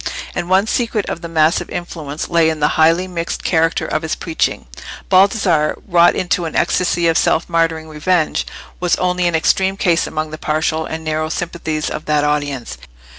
[0.33, 4.15] And one secret of the massive influence lay in the highly mixed character of his
[4.15, 4.65] preaching.
[5.11, 8.47] Baldassarre, wrought into an ecstasy of self martyring revenge,
[8.79, 12.79] was only an extreme case among the partial and narrow sympathies of that audience.